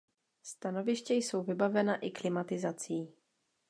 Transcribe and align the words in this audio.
Stanoviště 0.43 1.13
jsou 1.13 1.43
vybavena 1.43 1.95
i 1.95 2.09
klimatizací. 2.11 3.11